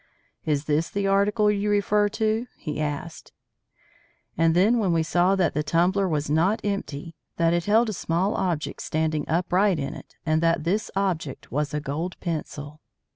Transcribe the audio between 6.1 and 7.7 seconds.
not empty, that it